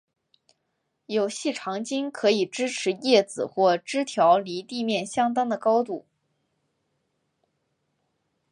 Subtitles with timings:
[1.05, 6.07] 有细长茎可以支持叶子或枝条离地面相当的高度。